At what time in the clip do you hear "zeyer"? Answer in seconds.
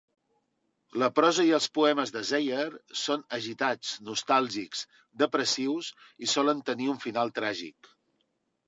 2.31-2.65